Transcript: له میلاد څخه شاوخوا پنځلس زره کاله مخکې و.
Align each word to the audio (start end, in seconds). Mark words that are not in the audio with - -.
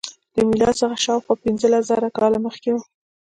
له 0.35 0.41
میلاد 0.49 0.75
څخه 0.81 1.03
شاوخوا 1.05 1.35
پنځلس 1.43 1.83
زره 1.91 2.07
کاله 2.17 2.37
مخکې 2.45 2.69
و. 2.73 2.77